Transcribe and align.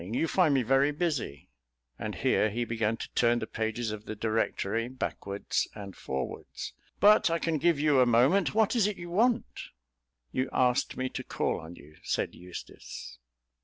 You 0.03 0.27
find 0.27 0.55
me 0.55 0.63
very 0.63 0.89
busy," 0.91 1.51
and 1.99 2.15
here 2.15 2.49
he 2.49 2.65
began 2.65 2.97
to 2.97 3.13
turn 3.13 3.37
the 3.37 3.45
pages 3.45 3.91
of 3.91 4.05
the 4.05 4.15
Directory 4.15 4.87
backwards 4.87 5.67
and 5.75 5.95
forwards, 5.95 6.73
"but 6.99 7.29
I 7.29 7.37
can 7.37 7.59
give 7.59 7.79
you 7.79 7.99
a 7.99 8.07
moment. 8.07 8.55
What 8.55 8.75
is 8.75 8.87
it 8.87 8.97
you 8.97 9.11
want?" 9.11 9.69
"You 10.31 10.49
asked 10.51 10.97
me 10.97 11.07
to 11.09 11.23
call 11.23 11.59
on 11.59 11.75
you," 11.75 11.97
said 12.01 12.33
Eustace. 12.33 13.19